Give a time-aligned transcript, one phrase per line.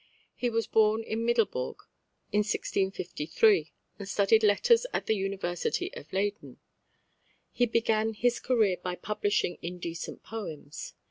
[0.35, 1.75] He was born at Middlebourg
[2.31, 6.57] in 1653, and studied letters at the University of Leyden.
[7.51, 10.95] He began his career by publishing indecent poems.